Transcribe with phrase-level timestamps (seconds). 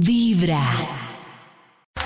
[0.00, 0.62] Vibra.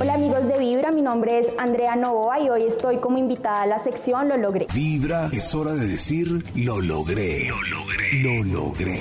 [0.00, 3.66] Hola amigos de Vibra, mi nombre es Andrea Novoa y hoy estoy como invitada a
[3.66, 4.68] la sección Lo logré.
[4.72, 7.48] Vibra es hora de decir lo logré.
[7.48, 8.22] Lo logré.
[8.22, 9.00] Lo logré.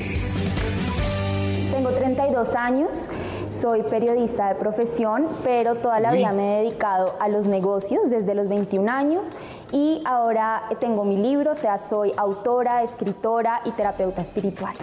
[1.72, 3.10] Tengo 32 años,
[3.52, 8.34] soy periodista de profesión, pero toda la vida me he dedicado a los negocios desde
[8.34, 9.30] los 21 años
[9.72, 14.74] y ahora tengo mi libro, o sea, soy autora, escritora y terapeuta espiritual.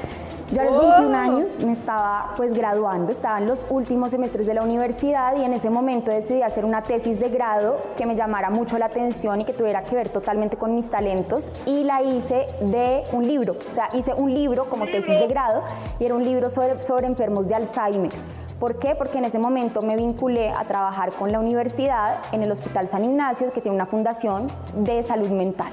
[0.55, 4.55] Yo a los 21 años me estaba pues graduando, estaba en los últimos semestres de
[4.55, 8.51] la universidad y en ese momento decidí hacer una tesis de grado que me llamara
[8.51, 12.47] mucho la atención y que tuviera que ver totalmente con mis talentos y la hice
[12.61, 15.63] de un libro, o sea, hice un libro como tesis de grado
[15.99, 18.13] y era un libro sobre, sobre enfermos de Alzheimer.
[18.59, 18.95] ¿Por qué?
[18.95, 23.05] Porque en ese momento me vinculé a trabajar con la universidad en el Hospital San
[23.05, 24.47] Ignacio, que tiene una fundación
[24.77, 25.69] de salud mental.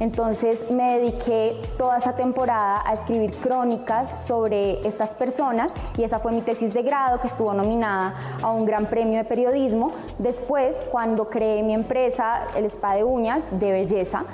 [0.00, 6.32] Entonces me dediqué toda esa temporada a escribir crónicas sobre estas personas y esa fue
[6.32, 9.92] mi tesis de grado que estuvo nominada a un gran premio de periodismo.
[10.18, 14.24] Después, cuando creé mi empresa, el Spa de Uñas, de belleza,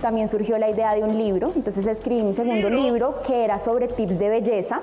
[0.00, 1.52] también surgió la idea de un libro.
[1.54, 4.80] Entonces escribí mi segundo libro que era sobre tips de belleza.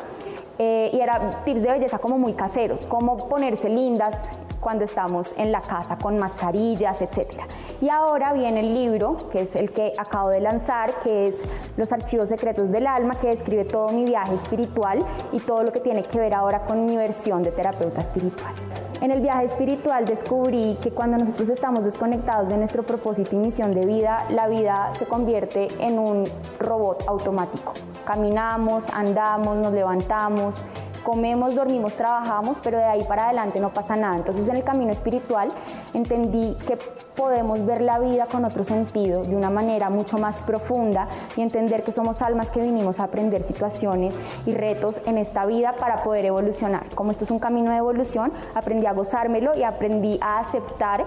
[0.62, 4.14] Eh, y era tips de belleza como muy caseros, cómo ponerse lindas
[4.60, 7.44] cuando estamos en la casa con mascarillas, etc.
[7.80, 11.38] Y ahora viene el libro, que es el que acabo de lanzar, que es
[11.78, 15.00] Los archivos secretos del alma, que describe todo mi viaje espiritual
[15.32, 18.54] y todo lo que tiene que ver ahora con mi versión de terapeuta espiritual.
[19.02, 23.72] En el viaje espiritual descubrí que cuando nosotros estamos desconectados de nuestro propósito y misión
[23.72, 26.26] de vida, la vida se convierte en un
[26.60, 27.72] robot automático.
[28.06, 30.66] Caminamos, andamos, nos levantamos,
[31.04, 34.18] comemos, dormimos, trabajamos, pero de ahí para adelante no pasa nada.
[34.18, 35.50] Entonces en el camino espiritual
[35.94, 36.78] entendí que
[37.16, 41.84] podemos ver la vida con otro sentido, de una manera mucho más profunda y entender
[41.84, 44.16] que somos almas que vinimos a aprender situaciones
[44.46, 46.88] y retos en esta vida para poder evolucionar.
[46.96, 51.04] Como esto es un camino de evolución, aprendí a gozármelo y aprendí a aceptar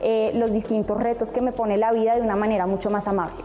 [0.00, 3.36] eh, los distintos retos que me pone la vida de una manera mucho más amable.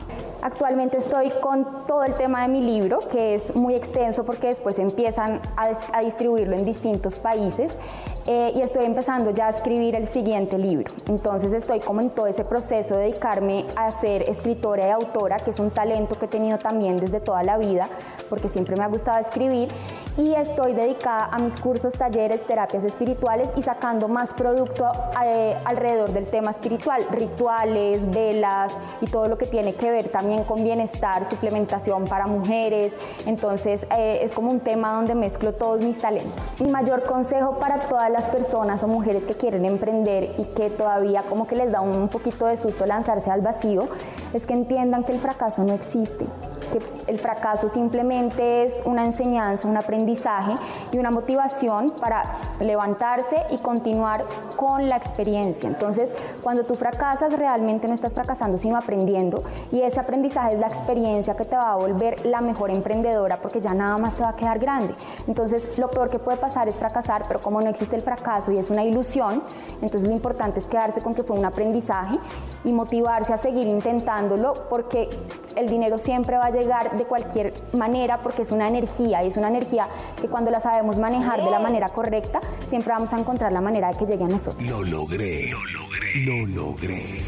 [0.41, 4.79] Actualmente estoy con todo el tema de mi libro, que es muy extenso porque después
[4.79, 7.77] empiezan a, distribuirlo en distintos países
[8.25, 10.91] eh, y estoy empezando ya a escribir el siguiente libro.
[11.07, 15.51] Entonces estoy como en todo ese proceso de dedicarme a ser escritora y autora, que
[15.51, 17.87] es un talento que he tenido también desde toda la vida,
[18.27, 19.69] porque siempre me ha gustado escribir
[20.17, 24.87] y estoy dedicada a mis cursos, talleres, terapias espirituales y sacando más producto
[25.23, 30.30] eh, alrededor del tema espiritual, rituales, velas y todo lo que tiene que ver también
[30.39, 32.95] con bienestar, suplementación para mujeres.
[33.25, 36.59] Entonces eh, es como un tema donde mezclo todos mis talentos.
[36.59, 41.23] Mi mayor consejo para todas las personas o mujeres que quieren emprender y que todavía
[41.23, 43.87] como que les da un poquito de susto lanzarse al vacío
[44.33, 46.25] es que entiendan que el fracaso no existe
[46.71, 50.53] que el fracaso simplemente es una enseñanza, un aprendizaje
[50.91, 52.23] y una motivación para
[52.59, 55.67] levantarse y continuar con la experiencia.
[55.67, 56.11] Entonces,
[56.41, 61.35] cuando tú fracasas, realmente no estás fracasando, sino aprendiendo y ese aprendizaje es la experiencia
[61.35, 64.35] que te va a volver la mejor emprendedora porque ya nada más te va a
[64.35, 64.95] quedar grande.
[65.27, 68.57] Entonces, lo peor que puede pasar es fracasar, pero como no existe el fracaso y
[68.57, 69.43] es una ilusión,
[69.81, 72.17] entonces lo importante es quedarse con que fue un aprendizaje
[72.63, 75.09] y motivarse a seguir intentándolo porque
[75.55, 79.37] el dinero siempre va a llegar de cualquier manera porque es una energía y es
[79.37, 79.87] una energía
[80.19, 83.89] que cuando la sabemos manejar de la manera correcta, siempre vamos a encontrar la manera
[83.91, 84.61] de que llegue a nosotros.
[84.67, 87.21] Lo logré, lo logré, lo logré.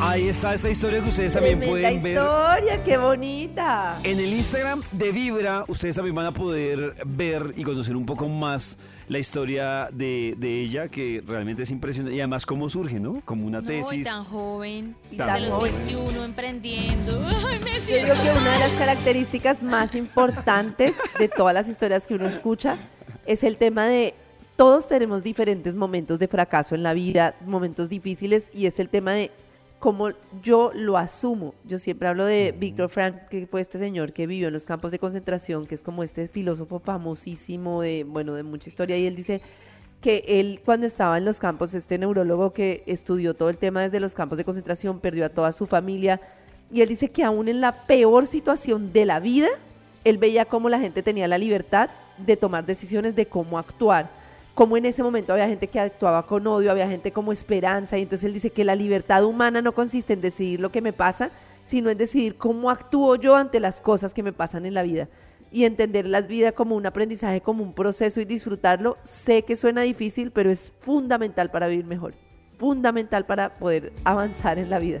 [0.00, 2.12] Ahí está esta historia que ustedes también Tremenda pueden ver.
[2.12, 3.98] historia, qué bonita.
[4.04, 8.28] En el Instagram de Vibra, ustedes también van a poder ver y conocer un poco
[8.28, 12.14] más la historia de, de ella, que realmente es impresionante.
[12.16, 13.22] Y además cómo surge, ¿no?
[13.24, 14.04] Como una No, y tesis.
[14.06, 15.74] tan joven, y Tan desde los joven.
[15.86, 17.20] 21 emprendiendo.
[17.78, 22.08] Me Yo siento digo que una de las características más importantes de todas las historias
[22.08, 22.76] que uno escucha
[23.24, 24.14] es el tema de
[24.56, 29.12] todos tenemos diferentes momentos de fracaso en la vida, momentos difíciles, y es el tema
[29.12, 29.30] de
[29.78, 30.10] cómo
[30.42, 31.54] yo lo asumo.
[31.64, 34.90] Yo siempre hablo de Víctor Frank, que fue este señor que vivió en los campos
[34.90, 39.14] de concentración, que es como este filósofo famosísimo de, bueno, de mucha historia, y él
[39.14, 39.40] dice
[40.00, 44.00] que él cuando estaba en los campos, este neurólogo que estudió todo el tema desde
[44.00, 46.20] los campos de concentración, perdió a toda su familia,
[46.70, 49.48] y él dice que aún en la peor situación de la vida,
[50.04, 54.10] él veía cómo la gente tenía la libertad de tomar decisiones de cómo actuar.
[54.54, 58.02] Como en ese momento había gente que actuaba con odio, había gente como esperanza, y
[58.02, 61.30] entonces él dice que la libertad humana no consiste en decidir lo que me pasa,
[61.62, 65.08] sino en decidir cómo actúo yo ante las cosas que me pasan en la vida.
[65.50, 68.98] Y entender la vida como un aprendizaje, como un proceso y disfrutarlo.
[69.02, 72.14] Sé que suena difícil, pero es fundamental para vivir mejor.
[72.58, 75.00] Fundamental para poder avanzar en la vida.